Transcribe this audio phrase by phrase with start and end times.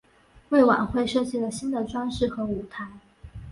[0.49, 2.87] 为晚会设计了新的装饰和舞台。